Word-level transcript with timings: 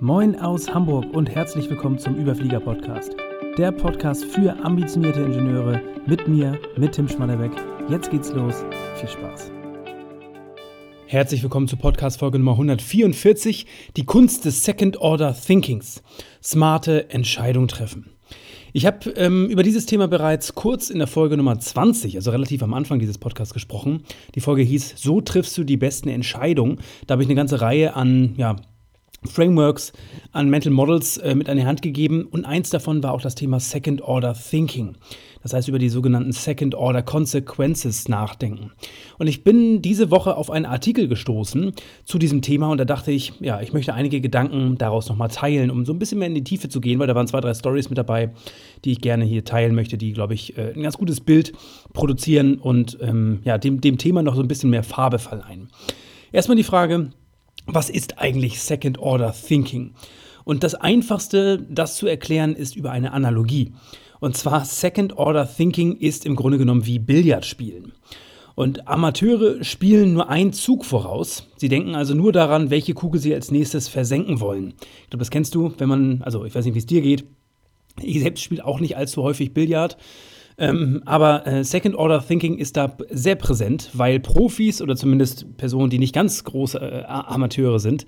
Moin 0.00 0.38
aus 0.38 0.68
Hamburg 0.74 1.06
und 1.14 1.34
herzlich 1.34 1.70
willkommen 1.70 1.98
zum 1.98 2.16
Überflieger 2.16 2.60
Podcast. 2.60 3.16
Der 3.56 3.72
Podcast 3.72 4.26
für 4.26 4.54
ambitionierte 4.62 5.22
Ingenieure 5.22 5.80
mit 6.06 6.28
mir, 6.28 6.60
mit 6.76 6.92
Tim 6.92 7.08
Schmannerbeck. 7.08 7.52
Jetzt 7.88 8.10
geht's 8.10 8.30
los. 8.30 8.62
Viel 8.96 9.08
Spaß. 9.08 9.50
Herzlich 11.06 11.42
willkommen 11.42 11.66
zur 11.66 11.78
Podcast 11.78 12.18
Folge 12.18 12.38
Nummer 12.38 12.52
144, 12.52 13.64
die 13.96 14.04
Kunst 14.04 14.44
des 14.44 14.64
Second 14.64 14.98
Order 14.98 15.34
Thinkings. 15.34 16.02
Smarte 16.42 17.08
Entscheidung 17.08 17.66
treffen. 17.66 18.10
Ich 18.74 18.84
habe 18.84 19.08
ähm, 19.12 19.48
über 19.48 19.62
dieses 19.62 19.86
Thema 19.86 20.08
bereits 20.08 20.54
kurz 20.54 20.90
in 20.90 20.98
der 20.98 21.08
Folge 21.08 21.38
Nummer 21.38 21.58
20, 21.58 22.16
also 22.16 22.32
relativ 22.32 22.62
am 22.62 22.74
Anfang 22.74 22.98
dieses 22.98 23.16
Podcasts 23.16 23.54
gesprochen. 23.54 24.02
Die 24.34 24.40
Folge 24.40 24.60
hieß 24.60 24.96
So 24.98 25.22
triffst 25.22 25.56
du 25.56 25.64
die 25.64 25.78
besten 25.78 26.10
Entscheidungen. 26.10 26.80
Da 27.06 27.12
habe 27.12 27.22
ich 27.22 27.28
eine 27.28 27.34
ganze 27.36 27.62
Reihe 27.62 27.96
an 27.96 28.34
ja, 28.36 28.56
Frameworks, 29.26 29.92
an 30.32 30.48
Mental 30.48 30.72
Models 30.72 31.16
äh, 31.18 31.34
mit 31.34 31.48
an 31.48 31.56
die 31.56 31.64
Hand 31.64 31.82
gegeben 31.82 32.26
und 32.30 32.44
eins 32.44 32.70
davon 32.70 33.02
war 33.02 33.12
auch 33.12 33.20
das 33.20 33.34
Thema 33.34 33.60
Second 33.60 34.02
Order 34.02 34.34
Thinking. 34.34 34.96
Das 35.42 35.52
heißt, 35.52 35.68
über 35.68 35.78
die 35.78 35.88
sogenannten 35.88 36.32
Second 36.32 36.74
Order 36.74 37.02
Consequences 37.02 38.08
nachdenken. 38.08 38.72
Und 39.18 39.28
ich 39.28 39.44
bin 39.44 39.80
diese 39.80 40.10
Woche 40.10 40.36
auf 40.36 40.50
einen 40.50 40.66
Artikel 40.66 41.06
gestoßen 41.06 41.72
zu 42.04 42.18
diesem 42.18 42.42
Thema 42.42 42.68
und 42.70 42.78
da 42.78 42.84
dachte 42.84 43.12
ich, 43.12 43.32
ja, 43.38 43.60
ich 43.60 43.72
möchte 43.72 43.94
einige 43.94 44.20
Gedanken 44.20 44.76
daraus 44.76 45.08
nochmal 45.08 45.28
teilen, 45.28 45.70
um 45.70 45.84
so 45.84 45.92
ein 45.92 46.00
bisschen 46.00 46.18
mehr 46.18 46.26
in 46.26 46.34
die 46.34 46.42
Tiefe 46.42 46.68
zu 46.68 46.80
gehen, 46.80 46.98
weil 46.98 47.06
da 47.06 47.14
waren 47.14 47.28
zwei, 47.28 47.40
drei 47.40 47.54
Stories 47.54 47.90
mit 47.90 47.96
dabei, 47.98 48.32
die 48.84 48.90
ich 48.90 49.00
gerne 49.00 49.24
hier 49.24 49.44
teilen 49.44 49.74
möchte, 49.76 49.96
die, 49.96 50.12
glaube 50.12 50.34
ich, 50.34 50.58
äh, 50.58 50.72
ein 50.74 50.82
ganz 50.82 50.98
gutes 50.98 51.20
Bild 51.20 51.52
produzieren 51.92 52.56
und 52.56 52.98
ähm, 53.00 53.38
ja, 53.44 53.56
dem, 53.56 53.80
dem 53.80 53.98
Thema 53.98 54.22
noch 54.22 54.34
so 54.34 54.42
ein 54.42 54.48
bisschen 54.48 54.70
mehr 54.70 54.82
Farbe 54.82 55.20
verleihen. 55.20 55.68
Erstmal 56.32 56.56
die 56.56 56.64
Frage, 56.64 57.10
was 57.66 57.90
ist 57.90 58.18
eigentlich 58.18 58.60
Second 58.60 58.98
Order 58.98 59.34
Thinking? 59.34 59.94
Und 60.44 60.62
das 60.62 60.74
Einfachste, 60.74 61.66
das 61.68 61.96
zu 61.96 62.06
erklären, 62.06 62.54
ist 62.54 62.76
über 62.76 62.92
eine 62.92 63.12
Analogie. 63.12 63.72
Und 64.20 64.36
zwar 64.36 64.64
Second 64.64 65.18
Order 65.18 65.48
Thinking 65.52 65.96
ist 65.96 66.24
im 66.24 66.36
Grunde 66.36 66.58
genommen 66.58 66.86
wie 66.86 66.98
Billardspielen. 66.98 67.92
Und 68.54 68.88
Amateure 68.88 69.62
spielen 69.64 70.14
nur 70.14 70.30
einen 70.30 70.54
Zug 70.54 70.84
voraus. 70.84 71.46
Sie 71.56 71.68
denken 71.68 71.94
also 71.94 72.14
nur 72.14 72.32
daran, 72.32 72.70
welche 72.70 72.94
Kugel 72.94 73.20
sie 73.20 73.34
als 73.34 73.50
nächstes 73.50 73.88
versenken 73.88 74.40
wollen. 74.40 74.72
Ich 75.02 75.10
glaube, 75.10 75.20
das 75.20 75.30
kennst 75.30 75.54
du, 75.54 75.74
wenn 75.76 75.88
man, 75.88 76.22
also 76.22 76.44
ich 76.44 76.54
weiß 76.54 76.64
nicht, 76.64 76.74
wie 76.74 76.78
es 76.78 76.86
dir 76.86 77.02
geht. 77.02 77.24
Ich 78.00 78.20
selbst 78.20 78.42
spiele 78.42 78.64
auch 78.64 78.80
nicht 78.80 78.96
allzu 78.96 79.22
häufig 79.22 79.52
Billard. 79.52 79.98
Ähm, 80.58 81.02
aber 81.04 81.46
äh, 81.46 81.64
Second 81.64 81.96
Order 81.96 82.26
Thinking 82.26 82.56
ist 82.56 82.76
da 82.76 82.96
sehr 83.10 83.34
präsent, 83.34 83.90
weil 83.92 84.20
Profis 84.20 84.80
oder 84.80 84.96
zumindest 84.96 85.56
Personen, 85.58 85.90
die 85.90 85.98
nicht 85.98 86.14
ganz 86.14 86.44
große 86.44 86.78
äh, 86.78 87.04
Amateure 87.04 87.78
sind, 87.78 88.06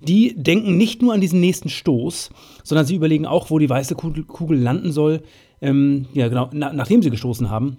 die 0.00 0.34
denken 0.36 0.76
nicht 0.76 1.02
nur 1.02 1.14
an 1.14 1.20
diesen 1.20 1.40
nächsten 1.40 1.68
Stoß, 1.68 2.30
sondern 2.64 2.86
sie 2.86 2.96
überlegen 2.96 3.26
auch, 3.26 3.50
wo 3.50 3.58
die 3.58 3.70
weiße 3.70 3.94
Kugel, 3.94 4.24
Kugel 4.24 4.58
landen 4.58 4.90
soll, 4.90 5.22
ähm, 5.60 6.06
ja 6.14 6.28
genau, 6.28 6.50
na, 6.52 6.72
nachdem 6.72 7.00
sie 7.00 7.10
gestoßen 7.10 7.48
haben, 7.48 7.78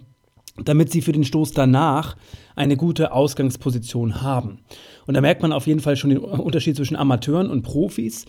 damit 0.64 0.90
sie 0.90 1.02
für 1.02 1.12
den 1.12 1.24
Stoß 1.24 1.52
danach 1.52 2.16
eine 2.54 2.78
gute 2.78 3.12
Ausgangsposition 3.12 4.22
haben. 4.22 4.60
Und 5.06 5.14
da 5.14 5.20
merkt 5.20 5.42
man 5.42 5.52
auf 5.52 5.66
jeden 5.66 5.80
Fall 5.80 5.96
schon 5.96 6.10
den 6.10 6.18
Unterschied 6.18 6.76
zwischen 6.76 6.96
Amateuren 6.96 7.50
und 7.50 7.62
Profis. 7.62 8.24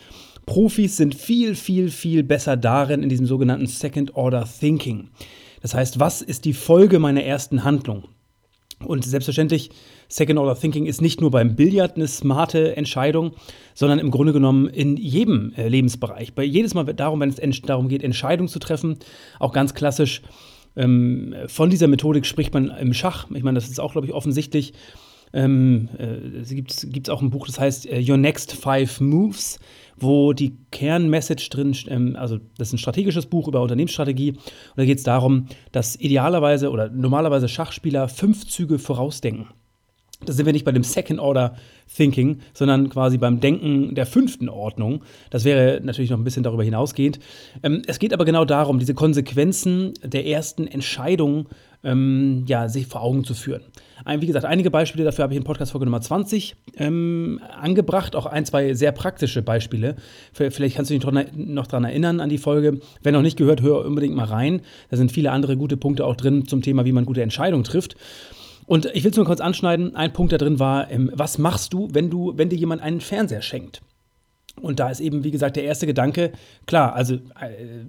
Profis 0.45 0.97
sind 0.97 1.15
viel, 1.15 1.55
viel, 1.55 1.89
viel 1.89 2.23
besser 2.23 2.57
darin 2.57 3.03
in 3.03 3.09
diesem 3.09 3.25
sogenannten 3.25 3.67
Second 3.67 4.15
Order 4.15 4.45
Thinking. 4.45 5.09
Das 5.61 5.73
heißt, 5.73 5.99
was 5.99 6.21
ist 6.21 6.45
die 6.45 6.53
Folge 6.53 6.99
meiner 6.99 7.23
ersten 7.23 7.63
Handlung? 7.63 8.05
Und 8.85 9.03
selbstverständlich, 9.03 9.71
Second 10.07 10.37
Order 10.37 10.59
Thinking 10.59 10.85
ist 10.85 11.01
nicht 11.01 11.19
nur 11.19 11.31
beim 11.31 11.55
Billard 11.55 11.95
eine 11.95 12.07
smarte 12.07 12.77
Entscheidung, 12.77 13.31
sondern 13.73 13.97
im 13.97 14.11
Grunde 14.11 14.33
genommen 14.33 14.67
in 14.67 14.97
jedem 14.97 15.51
äh, 15.57 15.67
Lebensbereich. 15.67 16.35
Bei 16.35 16.43
jedes 16.43 16.75
Mal 16.75 16.83
darum, 16.85 17.19
wenn 17.19 17.29
es 17.29 17.61
darum 17.63 17.89
geht, 17.89 18.03
Entscheidungen 18.03 18.49
zu 18.49 18.59
treffen, 18.59 18.97
auch 19.39 19.51
ganz 19.51 19.73
klassisch. 19.73 20.21
Ähm, 20.75 21.33
von 21.47 21.71
dieser 21.71 21.87
Methodik 21.87 22.27
spricht 22.27 22.53
man 22.53 22.69
im 22.69 22.93
Schach. 22.93 23.27
Ich 23.33 23.43
meine, 23.43 23.55
das 23.55 23.67
ist 23.67 23.79
auch, 23.79 23.93
glaube 23.93 24.05
ich, 24.05 24.13
offensichtlich. 24.13 24.73
Ähm, 25.33 25.89
äh, 25.97 26.39
es 26.39 26.85
gibt 26.85 27.09
auch 27.09 27.21
ein 27.21 27.31
Buch, 27.31 27.47
das 27.47 27.59
heißt 27.59 27.87
äh, 27.87 28.03
Your 28.07 28.17
Next 28.17 28.53
Five 28.53 29.01
Moves 29.01 29.59
wo 29.99 30.33
die 30.33 30.55
Kernmessage 30.71 31.49
drin, 31.49 31.75
ähm, 31.87 32.15
also 32.17 32.37
das 32.57 32.69
ist 32.69 32.73
ein 32.73 32.77
strategisches 32.79 33.25
Buch 33.25 33.47
über 33.47 33.61
Unternehmensstrategie. 33.61 34.31
Und 34.31 34.41
da 34.77 34.85
geht 34.85 34.99
es 34.99 35.03
darum, 35.03 35.47
dass 35.71 35.95
idealerweise 35.95 36.69
oder 36.69 36.89
normalerweise 36.89 37.47
Schachspieler 37.47 38.07
fünf 38.07 38.47
Züge 38.47 38.79
vorausdenken. 38.79 39.47
Da 40.25 40.33
sind 40.33 40.47
wir 40.47 40.53
nicht 40.53 40.65
bei 40.65 40.71
dem 40.71 40.83
Second 40.83 41.19
Order 41.19 41.55
Thinking, 41.95 42.39
sondern 42.53 42.89
quasi 42.89 43.19
beim 43.19 43.39
Denken 43.39 43.93
der 43.93 44.07
fünften 44.07 44.49
Ordnung. 44.49 45.03
Das 45.29 45.45
wäre 45.45 45.79
natürlich 45.83 46.09
noch 46.09 46.17
ein 46.17 46.23
bisschen 46.23 46.41
darüber 46.41 46.63
hinausgehend. 46.63 47.19
Ähm, 47.61 47.83
es 47.85 47.99
geht 47.99 48.13
aber 48.13 48.25
genau 48.25 48.43
darum, 48.43 48.79
diese 48.79 48.95
Konsequenzen 48.95 49.93
der 50.03 50.25
ersten 50.25 50.65
Entscheidung 50.65 51.47
ähm, 51.87 52.43
ja, 52.47 52.67
sich 52.67 52.85
vor 52.85 53.01
Augen 53.01 53.23
zu 53.23 53.33
führen. 53.33 53.63
Ein, 54.05 54.21
wie 54.21 54.27
gesagt, 54.27 54.45
einige 54.45 54.69
Beispiele 54.69 55.05
dafür 55.05 55.23
habe 55.23 55.33
ich 55.33 55.37
in 55.37 55.43
Podcast-Folge 55.43 55.85
Nummer 55.85 56.01
20 56.01 56.55
ähm, 56.75 57.39
angebracht, 57.59 58.15
auch 58.15 58.25
ein, 58.25 58.45
zwei 58.45 58.73
sehr 58.73 58.91
praktische 58.91 59.41
Beispiele. 59.41 59.95
Vielleicht 60.33 60.75
kannst 60.75 60.91
du 60.91 60.99
dich 60.99 61.35
noch 61.35 61.67
daran 61.67 61.85
erinnern 61.85 62.19
an 62.19 62.29
die 62.29 62.37
Folge. 62.37 62.79
Wenn 63.01 63.13
noch 63.13 63.21
nicht 63.21 63.37
gehört, 63.37 63.61
hör 63.61 63.85
unbedingt 63.85 64.15
mal 64.15 64.25
rein. 64.25 64.61
Da 64.89 64.97
sind 64.97 65.11
viele 65.11 65.31
andere 65.31 65.57
gute 65.57 65.77
Punkte 65.77 66.05
auch 66.05 66.15
drin 66.15 66.45
zum 66.47 66.61
Thema, 66.61 66.85
wie 66.85 66.91
man 66.91 67.05
gute 67.05 67.21
Entscheidungen 67.21 67.63
trifft. 67.63 67.95
Und 68.65 68.85
ich 68.93 69.03
will 69.03 69.11
es 69.11 69.17
nur 69.17 69.25
kurz 69.25 69.39
anschneiden. 69.39 69.95
Ein 69.95 70.11
Punkt 70.11 70.33
da 70.33 70.37
drin 70.37 70.59
war, 70.59 70.91
ähm, 70.91 71.09
was 71.13 71.37
machst 71.37 71.73
du, 71.73 71.87
wenn 71.93 72.09
du, 72.09 72.33
wenn 72.35 72.49
dir 72.49 72.57
jemand 72.57 72.81
einen 72.81 72.99
Fernseher 73.01 73.41
schenkt? 73.41 73.81
Und 74.61 74.79
da 74.79 74.89
ist 74.89 74.99
eben, 74.99 75.23
wie 75.23 75.31
gesagt, 75.31 75.55
der 75.55 75.63
erste 75.63 75.85
Gedanke, 75.85 76.31
klar, 76.65 76.95
also 76.95 77.15
äh, 77.15 77.19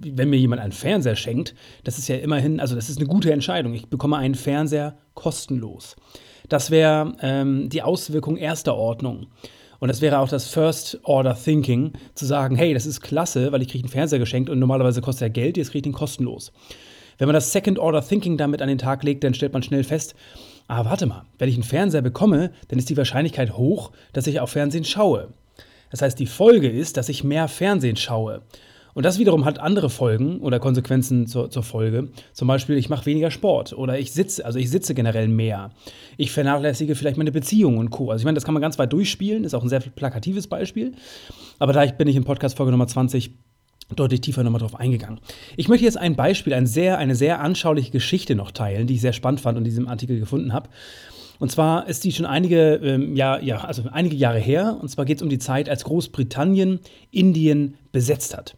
wenn 0.01 0.29
mir 0.29 0.37
jemand 0.37 0.61
einen 0.61 0.71
Fernseher 0.71 1.15
schenkt, 1.15 1.55
das 1.83 1.97
ist 1.97 2.07
ja 2.07 2.17
immerhin, 2.17 2.59
also 2.59 2.75
das 2.75 2.89
ist 2.89 2.97
eine 2.97 3.07
gute 3.07 3.31
Entscheidung. 3.31 3.73
Ich 3.73 3.87
bekomme 3.87 4.17
einen 4.17 4.35
Fernseher 4.35 4.97
kostenlos. 5.15 5.95
Das 6.47 6.71
wäre 6.71 7.13
ähm, 7.21 7.69
die 7.69 7.81
Auswirkung 7.81 8.37
erster 8.37 8.75
Ordnung. 8.75 9.27
Und 9.79 9.87
das 9.87 10.01
wäre 10.01 10.19
auch 10.19 10.29
das 10.29 10.47
First 10.47 10.99
Order 11.03 11.35
Thinking, 11.35 11.93
zu 12.13 12.25
sagen, 12.25 12.55
hey, 12.55 12.73
das 12.73 12.85
ist 12.85 13.01
klasse, 13.01 13.51
weil 13.51 13.61
ich 13.61 13.69
kriege 13.69 13.85
einen 13.85 13.91
Fernseher 13.91 14.19
geschenkt 14.19 14.49
und 14.49 14.59
normalerweise 14.59 15.01
kostet 15.01 15.23
er 15.23 15.29
Geld, 15.29 15.57
jetzt 15.57 15.71
kriege 15.71 15.87
ich 15.87 15.93
ihn 15.93 15.97
kostenlos. 15.97 16.51
Wenn 17.17 17.27
man 17.27 17.33
das 17.33 17.51
Second 17.51 17.79
Order 17.79 18.01
Thinking 18.01 18.37
damit 18.37 18.61
an 18.61 18.67
den 18.67 18.77
Tag 18.77 19.03
legt, 19.03 19.23
dann 19.23 19.33
stellt 19.33 19.53
man 19.53 19.63
schnell 19.63 19.83
fest, 19.83 20.15
ah, 20.67 20.85
warte 20.85 21.05
mal, 21.05 21.23
wenn 21.37 21.49
ich 21.49 21.55
einen 21.55 21.63
Fernseher 21.63 22.01
bekomme, 22.01 22.51
dann 22.67 22.79
ist 22.79 22.89
die 22.89 22.97
Wahrscheinlichkeit 22.97 23.57
hoch, 23.57 23.91
dass 24.13 24.27
ich 24.27 24.39
auch 24.39 24.49
Fernsehen 24.49 24.85
schaue. 24.85 25.29
Das 25.91 26.01
heißt, 26.01 26.19
die 26.19 26.25
Folge 26.25 26.69
ist, 26.69 26.97
dass 26.97 27.09
ich 27.09 27.23
mehr 27.23 27.47
Fernsehen 27.47 27.95
schaue. 27.95 28.41
Und 28.93 29.05
das 29.05 29.19
wiederum 29.19 29.45
hat 29.45 29.59
andere 29.59 29.89
Folgen 29.89 30.39
oder 30.41 30.59
Konsequenzen 30.59 31.27
zur, 31.27 31.49
zur 31.49 31.63
Folge. 31.63 32.09
Zum 32.33 32.47
Beispiel, 32.47 32.77
ich 32.77 32.89
mache 32.89 33.05
weniger 33.05 33.31
Sport 33.31 33.73
oder 33.73 33.99
ich 33.99 34.11
sitze, 34.11 34.43
also 34.43 34.59
ich 34.59 34.69
sitze 34.69 34.93
generell 34.93 35.27
mehr. 35.27 35.71
Ich 36.17 36.31
vernachlässige 36.31 36.95
vielleicht 36.95 37.17
meine 37.17 37.31
Beziehung 37.31 37.77
und 37.77 37.91
Co. 37.91 38.09
Also 38.11 38.21
ich 38.21 38.25
meine, 38.25 38.35
das 38.35 38.43
kann 38.43 38.53
man 38.53 38.61
ganz 38.61 38.79
weit 38.79 38.91
durchspielen, 38.91 39.43
ist 39.43 39.53
auch 39.53 39.63
ein 39.63 39.69
sehr 39.69 39.79
plakatives 39.79 40.47
Beispiel. 40.47 40.93
Aber 41.59 41.71
da 41.73 41.85
bin 41.85 42.07
ich 42.07 42.15
in 42.15 42.23
Podcast-Folge 42.23 42.71
Nummer 42.71 42.87
20 42.87 43.31
deutlich 43.95 44.21
tiefer 44.21 44.43
nochmal 44.43 44.61
drauf 44.61 44.75
eingegangen. 44.75 45.19
Ich 45.57 45.67
möchte 45.67 45.85
jetzt 45.85 45.97
ein 45.97 46.15
Beispiel, 46.15 46.53
ein 46.53 46.67
sehr, 46.67 46.97
eine 46.97 47.15
sehr 47.15 47.41
anschauliche 47.41 47.91
Geschichte 47.91 48.35
noch 48.35 48.51
teilen, 48.51 48.87
die 48.87 48.95
ich 48.95 49.01
sehr 49.01 49.13
spannend 49.13 49.41
fand 49.41 49.57
und 49.57 49.63
in 49.63 49.69
diesem 49.69 49.87
Artikel 49.87 50.19
gefunden 50.19 50.53
habe. 50.53 50.69
Und 51.39 51.51
zwar 51.51 51.87
ist 51.87 52.03
die 52.03 52.11
schon 52.11 52.25
einige, 52.25 52.75
ähm, 52.75 53.15
ja, 53.15 53.39
ja, 53.39 53.61
also 53.61 53.83
einige 53.91 54.15
Jahre 54.15 54.39
her. 54.39 54.77
Und 54.79 54.89
zwar 54.89 55.05
geht 55.05 55.17
es 55.17 55.23
um 55.23 55.29
die 55.29 55.39
Zeit, 55.39 55.69
als 55.69 55.85
Großbritannien 55.85 56.79
Indien 57.11 57.75
besetzt 57.91 58.35
hat. 58.37 58.57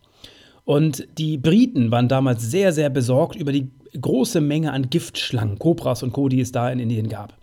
Und 0.66 1.08
die 1.18 1.38
Briten 1.38 1.91
waren 1.91 2.08
damals 2.08 2.50
sehr, 2.50 2.74
sehr 2.74 2.90
besorgt 2.90 3.36
über 3.36 3.52
die 3.52 3.70
große 4.00 4.41
Menge 4.41 4.72
an 4.72 4.90
Giftschlangen, 4.90 5.59
Kobras 5.59 6.02
und 6.02 6.12
Co., 6.12 6.28
die 6.28 6.41
es 6.41 6.52
da 6.52 6.72
in 6.72 6.80
Indien 6.80 7.08
gab. 7.08 7.38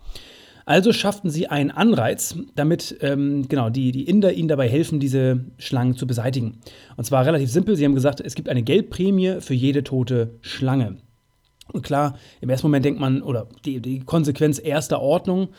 Also 0.65 0.93
schafften 0.93 1.31
sie 1.31 1.47
einen 1.47 1.71
Anreiz, 1.71 2.35
damit 2.55 2.97
ähm, 3.01 3.47
genau, 3.47 3.69
die, 3.69 3.91
die 3.91 4.03
Inder 4.03 4.33
ihnen 4.33 4.49
dabei 4.49 4.69
helfen, 4.69 4.99
diese 4.99 5.45
Schlangen 5.57 5.95
zu 5.95 6.05
beseitigen. 6.05 6.59
Und 6.95 7.05
zwar 7.05 7.25
relativ 7.25 7.49
simpel. 7.49 7.75
Sie 7.75 7.85
haben 7.85 7.95
gesagt, 7.95 8.21
es 8.21 8.35
gibt 8.35 8.49
eine 8.49 8.61
Geldprämie 8.61 9.37
für 9.39 9.55
jede 9.55 9.83
tote 9.83 10.35
Schlange. 10.41 10.97
Und 11.71 11.83
klar, 11.83 12.17
im 12.41 12.49
ersten 12.49 12.67
Moment 12.67 12.83
denkt 12.85 12.99
man, 12.99 13.21
oder 13.21 13.47
die, 13.65 13.79
die, 13.79 13.99
Konsequenz 13.99 14.59
erster 14.63 15.01
Ordnung 15.01 15.49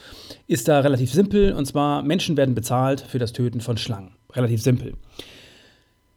ist 0.47 0.69
da 0.69 0.81
relativ 0.81 1.13
simpel, 1.13 1.53
und 1.53 1.67
zwar 1.67 2.03
Menschen 2.03 2.37
werden 2.37 2.55
bezahlt 2.55 3.01
für 3.01 3.19
das 3.19 3.33
Töten 3.33 3.61
von 3.61 3.77
Schlangen. 3.77 4.13
Relativ 4.35 4.63
simpel. 4.63 4.95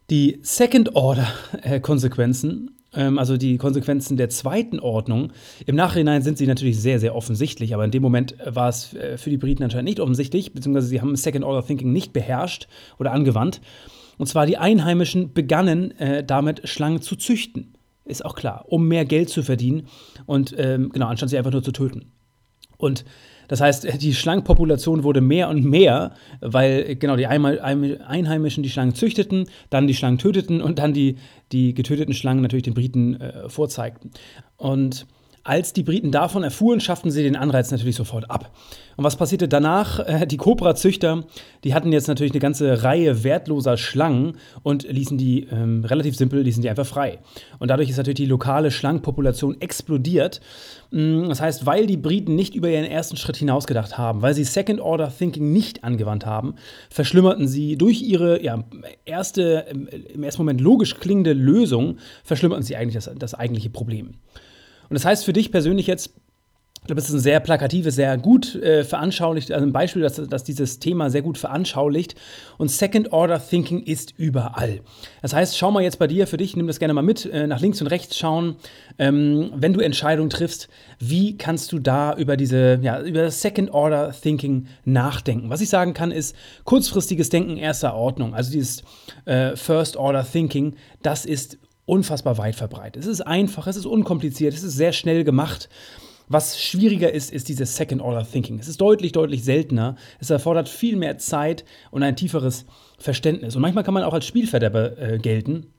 Die 0.09 0.39
Second-Order-Konsequenzen, 0.41 2.71
ähm, 2.93 3.17
also 3.17 3.37
die 3.37 3.57
Konsequenzen 3.57 4.17
der 4.17 4.29
zweiten 4.29 4.79
Ordnung, 4.79 5.31
im 5.65 5.75
Nachhinein 5.75 6.21
sind 6.21 6.37
sie 6.37 6.47
natürlich 6.47 6.79
sehr, 6.79 6.99
sehr 6.99 7.15
offensichtlich, 7.15 7.73
aber 7.73 7.85
in 7.85 7.91
dem 7.91 8.03
Moment 8.03 8.35
war 8.45 8.69
es 8.69 8.93
äh, 8.93 9.17
für 9.17 9.29
die 9.29 9.37
Briten 9.37 9.63
anscheinend 9.63 9.89
nicht 9.89 9.99
offensichtlich, 9.99 10.53
beziehungsweise 10.53 10.87
sie 10.87 11.01
haben 11.01 11.15
Second-Order-Thinking 11.15 11.91
nicht 11.91 12.13
beherrscht 12.13 12.67
oder 12.99 13.11
angewandt. 13.11 13.61
Und 14.17 14.27
zwar 14.27 14.45
die 14.45 14.57
Einheimischen 14.57 15.33
begannen 15.33 15.97
äh, 15.99 16.23
damit, 16.23 16.67
Schlangen 16.67 17.01
zu 17.01 17.15
züchten. 17.15 17.73
Ist 18.05 18.25
auch 18.25 18.35
klar, 18.35 18.65
um 18.67 18.87
mehr 18.87 19.05
Geld 19.05 19.29
zu 19.29 19.43
verdienen 19.43 19.87
und 20.25 20.53
ähm, 20.57 20.89
genau, 20.91 21.07
anstatt 21.07 21.29
sie 21.29 21.37
einfach 21.37 21.51
nur 21.51 21.63
zu 21.63 21.71
töten. 21.71 22.11
Und 22.77 23.05
Das 23.47 23.61
heißt, 23.61 23.87
die 24.01 24.13
Schlangenpopulation 24.13 25.03
wurde 25.03 25.21
mehr 25.21 25.49
und 25.49 25.63
mehr, 25.63 26.13
weil 26.41 26.95
genau 26.95 27.15
die 27.15 27.27
Einheimischen 27.27 28.63
die 28.63 28.69
Schlangen 28.69 28.95
züchteten, 28.95 29.47
dann 29.69 29.87
die 29.87 29.93
Schlangen 29.93 30.17
töteten 30.17 30.61
und 30.61 30.79
dann 30.79 30.93
die, 30.93 31.17
die 31.51 31.73
getöteten 31.73 32.13
Schlangen 32.13 32.41
natürlich 32.41 32.63
den 32.63 32.73
Briten 32.73 33.19
äh, 33.19 33.49
vorzeigten. 33.49 34.11
Und 34.57 35.05
als 35.43 35.73
die 35.73 35.83
Briten 35.83 36.11
davon 36.11 36.43
erfuhren, 36.43 36.79
schafften 36.79 37.11
sie 37.11 37.23
den 37.23 37.35
Anreiz 37.35 37.69
natürlich 37.69 37.95
sofort 37.95 38.31
ab. 38.31 38.51
Und 38.95 39.03
was 39.03 39.17
passierte 39.17 39.47
danach? 39.47 39.99
Äh, 39.99 40.25
die 40.25 40.37
Cobra-Züchter, 40.37 41.25
die 41.63 41.73
hatten 41.73 41.91
jetzt 41.91 42.07
natürlich 42.07 42.31
eine 42.31 42.39
ganze 42.39 42.83
Reihe 42.83 43.23
wertloser 43.23 43.75
Schlangen 43.75 44.37
und 44.61 44.83
ließen 44.83 45.17
die 45.17 45.47
ähm, 45.51 45.83
relativ 45.83 46.15
simpel, 46.15 46.41
ließen 46.41 46.61
die 46.61 46.69
einfach 46.69 46.85
frei. 46.85 47.19
Und 47.59 47.69
dadurch 47.69 47.89
ist 47.89 47.97
natürlich 47.97 48.17
die 48.17 48.25
lokale 48.25 48.71
Schlangenpopulation 48.71 49.59
explodiert. 49.59 50.39
Mm, 50.91 51.27
das 51.27 51.41
heißt, 51.41 51.65
weil 51.65 51.87
die 51.87 51.97
Briten 51.97 52.35
nicht 52.35 52.55
über 52.55 52.69
ihren 52.69 52.85
ersten 52.85 53.17
Schritt 53.17 53.35
hinausgedacht 53.35 53.97
haben, 53.97 54.21
weil 54.21 54.33
sie 54.33 54.45
Second 54.45 54.79
Order 54.79 55.11
Thinking 55.15 55.51
nicht 55.51 55.83
angewandt 55.83 56.25
haben, 56.25 56.55
verschlimmerten 56.89 57.47
sie 57.49 57.77
durch 57.77 58.01
ihre 58.01 58.41
ja, 58.41 58.63
erste, 59.03 59.65
im 60.13 60.23
ersten 60.23 60.41
Moment 60.41 60.61
logisch 60.61 60.95
klingende 60.99 61.33
Lösung, 61.33 61.97
verschlimmerten 62.23 62.63
sie 62.63 62.77
eigentlich 62.77 63.03
das, 63.03 63.11
das 63.17 63.33
eigentliche 63.33 63.69
Problem. 63.69 64.15
Und 64.89 64.93
das 64.95 65.05
heißt 65.05 65.25
für 65.25 65.33
dich 65.33 65.51
persönlich 65.51 65.87
jetzt, 65.87 66.13
ich 66.83 66.87
glaube, 66.87 66.99
es 66.99 67.07
ist 67.07 67.13
ein 67.13 67.19
sehr 67.21 67.39
plakatives, 67.39 67.95
sehr 67.95 68.17
gut 68.17 68.55
äh, 68.55 68.83
veranschaulicht, 68.83 69.53
also 69.53 69.65
ein 69.65 69.71
Beispiel, 69.71 70.01
dass, 70.01 70.15
dass 70.15 70.43
dieses 70.43 70.79
Thema 70.79 71.09
sehr 71.09 71.21
gut 71.21 71.37
veranschaulicht. 71.37 72.15
Und 72.57 72.69
Second 72.69 73.13
Order 73.13 73.41
Thinking 73.41 73.83
ist 73.83 74.13
überall. 74.17 74.81
Das 75.21 75.33
heißt, 75.33 75.57
schau 75.57 75.71
mal 75.71 75.81
jetzt 75.81 75.97
bei 75.97 76.07
dir 76.07 76.27
für 76.27 76.35
dich, 76.35 76.57
nimm 76.57 76.67
das 76.67 76.79
gerne 76.79 76.93
mal 76.93 77.01
mit, 77.01 77.25
äh, 77.25 77.47
nach 77.47 77.61
links 77.61 77.79
und 77.79 77.87
rechts 77.87 78.17
schauen. 78.17 78.57
Ähm, 78.99 79.53
wenn 79.55 79.71
du 79.71 79.79
Entscheidungen 79.79 80.29
triffst, 80.29 80.67
wie 80.99 81.37
kannst 81.37 81.71
du 81.71 81.79
da 81.79 82.17
über 82.17 82.35
diese, 82.35 82.79
ja, 82.81 82.99
über 82.99 83.21
das 83.21 83.39
Second 83.39 83.71
Order 83.73 84.11
Thinking 84.11 84.67
nachdenken? 84.83 85.49
Was 85.49 85.61
ich 85.61 85.69
sagen 85.69 85.93
kann, 85.93 86.11
ist 86.11 86.35
kurzfristiges 86.65 87.29
Denken 87.29 87.55
erster 87.55 87.95
Ordnung. 87.95 88.35
Also 88.35 88.51
dieses 88.51 88.83
äh, 89.23 89.55
First 89.55 89.95
Order 89.95 90.27
Thinking, 90.29 90.75
das 91.01 91.25
ist 91.25 91.59
unfassbar 91.85 92.37
weit 92.37 92.55
verbreitet. 92.55 93.03
Es 93.03 93.07
ist 93.07 93.21
einfach, 93.21 93.67
es 93.67 93.75
ist 93.75 93.85
unkompliziert, 93.85 94.53
es 94.53 94.63
ist 94.63 94.75
sehr 94.75 94.93
schnell 94.93 95.23
gemacht. 95.23 95.69
Was 96.29 96.61
schwieriger 96.61 97.11
ist, 97.11 97.31
ist 97.31 97.49
dieses 97.49 97.75
Second-Order-Thinking. 97.75 98.57
Es 98.57 98.67
ist 98.67 98.79
deutlich, 98.79 99.11
deutlich 99.11 99.43
seltener. 99.43 99.97
Es 100.19 100.29
erfordert 100.29 100.69
viel 100.69 100.95
mehr 100.95 101.17
Zeit 101.17 101.65
und 101.91 102.01
ein 102.01 102.15
tieferes 102.15 102.65
Verständnis. 102.97 103.55
Und 103.55 103.61
manchmal 103.61 103.83
kann 103.83 103.93
man 103.93 104.03
auch 104.03 104.13
als 104.13 104.25
Spielverderber 104.25 104.97
äh, 104.97 105.17
gelten. 105.17 105.73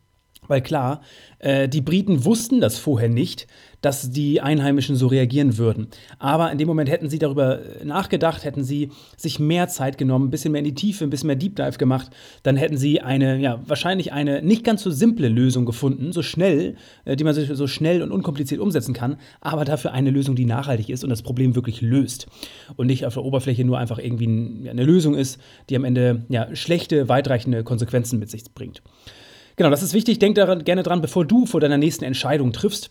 Weil 0.48 0.62
klar, 0.62 1.00
äh, 1.38 1.68
die 1.68 1.80
Briten 1.80 2.24
wussten 2.24 2.60
das 2.60 2.78
vorher 2.78 3.08
nicht, 3.08 3.46
dass 3.84 4.10
die 4.10 4.40
Einheimischen 4.40 4.96
so 4.96 5.08
reagieren 5.08 5.58
würden. 5.58 5.88
Aber 6.18 6.50
in 6.50 6.56
dem 6.56 6.66
Moment 6.66 6.88
hätten 6.88 7.10
sie 7.10 7.18
darüber 7.18 7.60
nachgedacht, 7.84 8.44
hätten 8.44 8.64
sie 8.64 8.90
sich 9.16 9.38
mehr 9.38 9.68
Zeit 9.68 9.98
genommen, 9.98 10.28
ein 10.28 10.30
bisschen 10.30 10.52
mehr 10.52 10.60
in 10.60 10.64
die 10.64 10.74
Tiefe, 10.74 11.04
ein 11.04 11.10
bisschen 11.10 11.26
mehr 11.26 11.36
Deep 11.36 11.56
Dive 11.56 11.76
gemacht, 11.76 12.10
dann 12.44 12.56
hätten 12.56 12.78
sie 12.78 13.02
eine, 13.02 13.38
ja, 13.38 13.60
wahrscheinlich 13.66 14.12
eine 14.12 14.40
nicht 14.40 14.64
ganz 14.64 14.82
so 14.82 14.90
simple 14.90 15.28
Lösung 15.28 15.66
gefunden, 15.66 16.12
so 16.12 16.22
schnell, 16.22 16.76
äh, 17.04 17.14
die 17.14 17.24
man 17.24 17.34
so 17.34 17.66
schnell 17.66 18.02
und 18.02 18.10
unkompliziert 18.10 18.60
umsetzen 18.60 18.94
kann, 18.94 19.18
aber 19.42 19.66
dafür 19.66 19.92
eine 19.92 20.10
Lösung, 20.10 20.34
die 20.34 20.46
nachhaltig 20.46 20.88
ist 20.88 21.04
und 21.04 21.10
das 21.10 21.22
Problem 21.22 21.54
wirklich 21.54 21.82
löst. 21.82 22.26
Und 22.76 22.86
nicht 22.86 23.04
auf 23.04 23.14
der 23.14 23.24
Oberfläche 23.24 23.64
nur 23.64 23.78
einfach 23.78 23.98
irgendwie 23.98 24.68
eine 24.68 24.84
Lösung 24.84 25.14
ist, 25.14 25.38
die 25.68 25.76
am 25.76 25.84
Ende 25.84 26.24
ja, 26.30 26.54
schlechte, 26.56 27.10
weitreichende 27.10 27.64
Konsequenzen 27.64 28.18
mit 28.18 28.30
sich 28.30 28.44
bringt. 28.54 28.82
Genau, 29.56 29.70
das 29.70 29.82
ist 29.82 29.94
wichtig. 29.94 30.18
Denk 30.18 30.34
daran, 30.34 30.64
gerne 30.64 30.82
dran, 30.82 31.00
bevor 31.00 31.24
du 31.24 31.46
vor 31.46 31.60
deiner 31.60 31.78
nächsten 31.78 32.04
Entscheidung 32.04 32.52
triffst. 32.52 32.90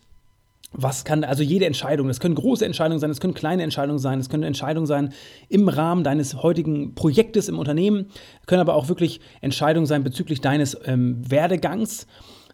Was 0.75 1.06
kann, 1.06 1.24
also 1.24 1.44
jede 1.44 1.68
Entscheidung, 1.68 2.07
das 2.07 2.19
können 2.19 2.33
große 2.33 2.65
Entscheidungen 2.65 3.00
sein, 3.00 3.12
das 3.12 3.19
können 3.19 3.36
kleine 3.36 3.62
Entscheidungen 3.62 4.00
sein, 4.00 4.18
das 4.18 4.30
können 4.30 4.42
Entscheidungen 4.42 4.88
sein 4.88 5.13
im 5.48 5.69
Rahmen 5.69 6.04
deines 6.04 6.42
heutigen 6.42 6.95
Projektes 6.95 7.48
im 7.48 7.60
Unternehmen, 7.60 8.07
können 8.48 8.62
aber 8.62 8.74
auch 8.74 8.88
wirklich 8.88 9.19
Entscheidungen 9.42 9.86
sein 9.86 10.04
bezüglich 10.04 10.42
deines 10.42 10.75
ähm, 10.86 11.21
Werdegangs 11.30 12.07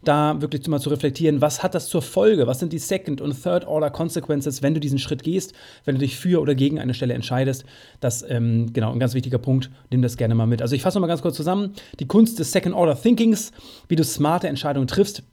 da 0.03 0.41
wirklich 0.41 0.67
mal 0.67 0.79
zu 0.79 0.89
reflektieren, 0.89 1.41
was 1.41 1.63
hat 1.63 1.75
das 1.75 1.87
zur 1.87 2.01
Folge, 2.01 2.47
was 2.47 2.59
sind 2.59 2.73
die 2.73 2.79
Second- 2.79 3.21
und 3.21 3.41
Third-Order-Consequences, 3.41 4.61
wenn 4.61 4.73
du 4.73 4.79
diesen 4.79 4.99
Schritt 4.99 5.23
gehst, 5.23 5.53
wenn 5.85 5.95
du 5.95 5.99
dich 5.99 6.17
für 6.17 6.41
oder 6.41 6.55
gegen 6.55 6.79
eine 6.79 6.93
Stelle 6.93 7.13
entscheidest. 7.13 7.65
Das, 7.99 8.25
ähm, 8.27 8.71
genau, 8.73 8.91
ein 8.91 8.99
ganz 8.99 9.13
wichtiger 9.13 9.37
Punkt, 9.37 9.69
nimm 9.89 10.01
das 10.01 10.17
gerne 10.17 10.35
mal 10.35 10.45
mit. 10.45 10.61
Also 10.61 10.75
ich 10.75 10.81
fasse 10.81 10.97
noch 10.97 11.01
mal 11.01 11.07
ganz 11.07 11.21
kurz 11.21 11.35
zusammen, 11.35 11.73
die 11.99 12.07
Kunst 12.07 12.39
des 12.39 12.51
Second-Order-Thinkings, 12.51 13.51
wie 13.87 13.95
du 13.95 14.03
smarte 14.03 14.47
Entscheidungen 14.47 14.87
triffst, 14.87 15.23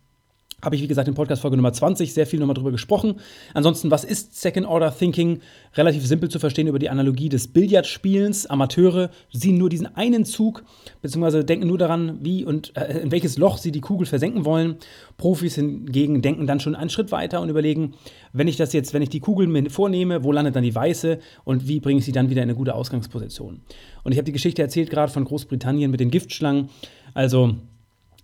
habe 0.62 0.74
ich, 0.74 0.82
wie 0.82 0.88
gesagt, 0.88 1.06
in 1.06 1.14
Podcast-Folge 1.14 1.56
Nummer 1.56 1.72
20 1.72 2.14
sehr 2.14 2.26
viel 2.26 2.40
nochmal 2.40 2.54
drüber 2.54 2.72
gesprochen. 2.72 3.16
Ansonsten, 3.52 3.90
was 3.90 4.04
ist 4.04 4.40
Second 4.40 4.66
Order 4.66 4.96
Thinking? 4.96 5.40
Relativ 5.74 6.06
simpel 6.06 6.30
zu 6.30 6.38
verstehen 6.38 6.66
über 6.66 6.78
die 6.78 6.88
Analogie 6.88 7.28
des 7.28 7.48
Billardspielens. 7.48 8.46
Amateure 8.46 9.10
sehen 9.30 9.58
nur 9.58 9.68
diesen 9.68 9.94
einen 9.96 10.24
Zug, 10.24 10.64
beziehungsweise 11.02 11.44
denken 11.44 11.66
nur 11.66 11.76
daran, 11.76 12.18
wie 12.22 12.46
und 12.46 12.74
äh, 12.74 13.00
in 13.00 13.12
welches 13.12 13.36
Loch 13.36 13.58
sie 13.58 13.70
die 13.70 13.82
Kugel 13.82 14.06
versenken 14.06 14.46
wollen. 14.46 14.76
Profis 15.18 15.56
hingegen 15.56 16.22
denken 16.22 16.46
dann 16.46 16.58
schon 16.58 16.74
einen 16.74 16.90
Schritt 16.90 17.12
weiter 17.12 17.42
und 17.42 17.50
überlegen, 17.50 17.92
wenn 18.32 18.48
ich 18.48 18.56
das 18.56 18.72
jetzt, 18.72 18.94
wenn 18.94 19.02
ich 19.02 19.10
die 19.10 19.20
Kugel 19.20 19.46
mir 19.46 19.68
vornehme, 19.68 20.24
wo 20.24 20.32
landet 20.32 20.56
dann 20.56 20.64
die 20.64 20.74
weiße 20.74 21.18
und 21.44 21.68
wie 21.68 21.80
bringe 21.80 21.98
ich 21.98 22.06
sie 22.06 22.12
dann 22.12 22.30
wieder 22.30 22.42
in 22.42 22.48
eine 22.48 22.56
gute 22.56 22.74
Ausgangsposition? 22.74 23.60
Und 24.04 24.12
ich 24.12 24.18
habe 24.18 24.24
die 24.24 24.32
Geschichte 24.32 24.62
erzählt 24.62 24.88
gerade 24.88 25.12
von 25.12 25.24
Großbritannien 25.24 25.90
mit 25.90 26.00
den 26.00 26.10
Giftschlangen. 26.10 26.70
Also, 27.12 27.56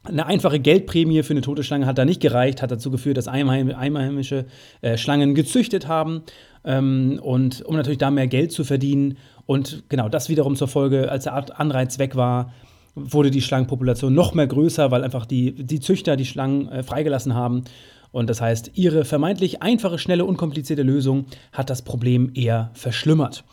eine 0.05 0.27
einfache 0.27 0.59
Geldprämie 0.59 1.23
für 1.23 1.33
eine 1.33 1.43
tote 1.43 1.63
Schlange 1.63 1.87
hat 1.87 1.99
da 1.99 2.05
nicht 2.05 2.21
gereicht, 2.21 2.61
hat 2.61 2.71
dazu 2.71 2.91
geführt, 2.91 3.17
dass 3.17 3.29
einheimische 3.29 4.47
äh, 4.81 4.97
Schlangen 4.97 5.35
gezüchtet 5.35 5.87
haben 5.87 6.23
ähm, 6.65 7.21
und 7.23 7.63
um 7.63 7.77
natürlich 7.77 7.99
da 7.99 8.11
mehr 8.11 8.27
Geld 8.27 8.53
zu 8.53 8.65
verdienen. 8.65 9.17
Und 9.47 9.85
genau 9.89 10.09
das 10.09 10.29
wiederum 10.29 10.57
zur 10.57 10.69
Folge, 10.69 11.11
als 11.11 11.25
der 11.25 11.61
Anreiz 11.61 11.99
weg 11.99 12.17
war, 12.17 12.53
wurde 12.95 13.31
die 13.31 13.41
Schlangenpopulation 13.41 14.13
noch 14.13 14.35
mehr 14.35 14.47
größer, 14.47 14.91
weil 14.91 15.05
einfach 15.05 15.25
die, 15.25 15.53
die 15.53 15.81
Züchter 15.81 16.17
die 16.17 16.27
Schlangen 16.27 16.69
äh, 16.69 16.83
freigelassen 16.83 17.35
haben. 17.35 17.65
Und 18.11 18.29
das 18.29 18.41
heißt, 18.41 18.73
ihre 18.75 19.05
vermeintlich 19.05 19.63
einfache, 19.63 19.99
schnelle, 19.99 20.27
unkomplizierte 20.27 20.83
Lösung 20.83 21.27
hat 21.53 21.71
das 21.71 21.83
Problem 21.83 22.31
eher 22.35 22.71
verschlimmert, 22.75 23.45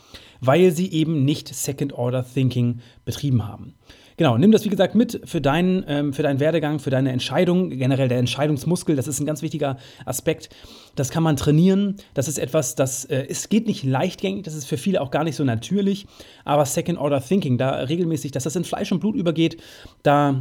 weil 0.41 0.71
sie 0.71 0.91
eben 0.91 1.23
nicht 1.23 1.47
Second-Order-Thinking 1.47 2.79
betrieben 3.05 3.47
haben. 3.47 3.75
Genau, 4.19 4.37
nimm 4.37 4.51
das 4.51 4.65
wie 4.65 4.69
gesagt 4.69 4.95
mit 4.95 5.21
für 5.23 5.39
deinen, 5.39 5.85
ähm, 5.87 6.11
für 6.11 6.23
deinen 6.23 6.41
Werdegang, 6.41 6.79
für 6.79 6.89
deine 6.89 7.13
Entscheidung. 7.13 7.69
Generell 7.69 8.09
der 8.09 8.17
Entscheidungsmuskel, 8.17 8.97
das 8.97 9.07
ist 9.07 9.21
ein 9.21 9.25
ganz 9.25 9.41
wichtiger 9.41 9.77
Aspekt. 10.03 10.49
Das 10.97 11.09
kann 11.09 11.23
man 11.23 11.37
trainieren. 11.37 11.95
Das 12.15 12.27
ist 12.27 12.37
etwas, 12.37 12.75
das 12.75 13.05
äh, 13.05 13.27
es 13.29 13.47
geht 13.47 13.65
nicht 13.65 13.85
leichtgängig, 13.85 14.43
das 14.43 14.55
ist 14.55 14.65
für 14.65 14.75
viele 14.75 14.99
auch 14.99 15.09
gar 15.09 15.23
nicht 15.23 15.37
so 15.37 15.45
natürlich. 15.45 16.05
Aber 16.43 16.65
Second 16.65 16.99
Order 16.99 17.21
Thinking, 17.21 17.57
da 17.57 17.69
regelmäßig, 17.69 18.33
dass 18.33 18.43
das 18.43 18.57
in 18.57 18.65
Fleisch 18.65 18.91
und 18.91 18.99
Blut 18.99 19.15
übergeht, 19.15 19.55
da 20.03 20.35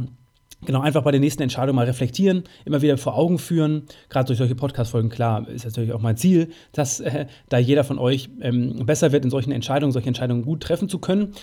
Genau, 0.65 0.81
einfach 0.81 1.03
bei 1.03 1.11
der 1.11 1.21
nächsten 1.21 1.41
Entscheidung 1.41 1.77
mal 1.77 1.85
reflektieren, 1.85 2.43
immer 2.65 2.81
wieder 2.81 2.97
vor 2.97 3.15
Augen 3.15 3.39
führen. 3.39 3.83
Gerade 4.09 4.27
durch 4.27 4.39
solche 4.39 4.55
Podcast-Folgen, 4.55 5.07
klar, 5.07 5.47
ist 5.47 5.63
natürlich 5.63 5.93
auch 5.93 6.01
mein 6.01 6.17
Ziel, 6.17 6.49
dass 6.73 6.99
äh, 6.99 7.27
da 7.47 7.57
jeder 7.57 7.85
von 7.85 7.97
euch 7.97 8.29
ähm, 8.41 8.85
besser 8.85 9.13
wird, 9.13 9.23
in 9.23 9.31
solchen 9.31 9.53
Entscheidungen, 9.53 9.93
solche 9.93 10.09
Entscheidungen 10.09 10.43
gut 10.43 10.61
treffen 10.61 10.89
zu 10.89 10.99
können. 10.99 11.33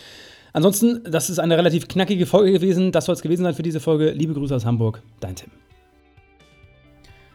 Ansonsten, 0.57 1.03
das 1.05 1.29
ist 1.29 1.39
eine 1.39 1.59
relativ 1.59 1.87
knackige 1.87 2.25
Folge 2.25 2.51
gewesen. 2.51 2.91
Das 2.91 3.05
soll 3.05 3.13
es 3.13 3.21
gewesen 3.21 3.43
sein 3.43 3.55
für 3.55 3.63
diese 3.63 3.79
Folge. 3.79 4.13
Liebe 4.13 4.33
Grüße 4.33 4.57
aus 4.57 4.65
Hamburg, 4.65 5.03
dein 5.21 5.37
Tim. 5.37 5.51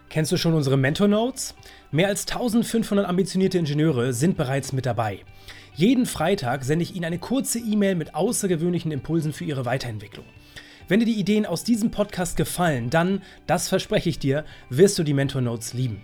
Kennst 0.09 0.31
du 0.31 0.37
schon 0.37 0.55
unsere 0.55 0.75
Mentor 0.75 1.07
Notes? 1.07 1.53
Mehr 1.91 2.07
als 2.07 2.25
1500 2.25 3.07
ambitionierte 3.07 3.59
Ingenieure 3.59 4.13
sind 4.13 4.37
bereits 4.37 4.73
mit 4.73 4.87
dabei. 4.87 5.19
Jeden 5.75 6.07
Freitag 6.07 6.63
sende 6.63 6.81
ich 6.81 6.95
Ihnen 6.95 7.05
eine 7.05 7.19
kurze 7.19 7.59
E-Mail 7.59 7.93
mit 7.93 8.15
außergewöhnlichen 8.15 8.91
Impulsen 8.91 9.33
für 9.33 9.43
Ihre 9.43 9.65
Weiterentwicklung. 9.65 10.25
Wenn 10.87 10.99
dir 10.99 11.05
die 11.05 11.19
Ideen 11.19 11.45
aus 11.45 11.63
diesem 11.63 11.91
Podcast 11.91 12.37
gefallen, 12.37 12.89
dann, 12.89 13.21
das 13.45 13.69
verspreche 13.69 14.09
ich 14.09 14.17
dir, 14.17 14.45
wirst 14.71 14.97
du 14.97 15.03
die 15.03 15.13
Mentor 15.13 15.41
Notes 15.41 15.75
lieben. 15.75 16.03